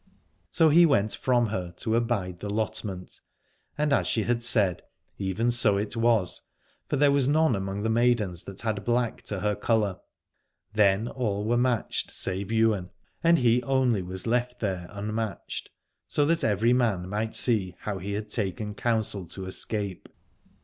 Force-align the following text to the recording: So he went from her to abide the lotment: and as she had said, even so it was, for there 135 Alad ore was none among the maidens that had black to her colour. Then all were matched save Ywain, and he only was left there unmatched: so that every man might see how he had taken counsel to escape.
So 0.49 0.69
he 0.69 0.83
went 0.83 1.13
from 1.15 1.49
her 1.49 1.73
to 1.77 1.95
abide 1.95 2.39
the 2.39 2.49
lotment: 2.49 3.19
and 3.77 3.93
as 3.93 4.07
she 4.07 4.23
had 4.23 4.41
said, 4.41 4.81
even 5.19 5.51
so 5.51 5.77
it 5.77 5.95
was, 5.95 6.41
for 6.89 6.95
there 6.95 7.11
135 7.11 7.13
Alad 7.13 7.13
ore 7.13 7.15
was 7.17 7.53
none 7.53 7.55
among 7.55 7.83
the 7.83 7.89
maidens 7.91 8.43
that 8.45 8.61
had 8.63 8.83
black 8.83 9.21
to 9.25 9.41
her 9.41 9.53
colour. 9.53 9.99
Then 10.73 11.07
all 11.07 11.45
were 11.45 11.55
matched 11.55 12.09
save 12.09 12.51
Ywain, 12.51 12.89
and 13.23 13.37
he 13.37 13.61
only 13.61 14.01
was 14.01 14.25
left 14.25 14.59
there 14.59 14.87
unmatched: 14.89 15.69
so 16.07 16.25
that 16.25 16.43
every 16.43 16.73
man 16.73 17.07
might 17.07 17.35
see 17.35 17.75
how 17.81 17.99
he 17.99 18.13
had 18.13 18.29
taken 18.29 18.73
counsel 18.73 19.27
to 19.27 19.45
escape. 19.45 20.09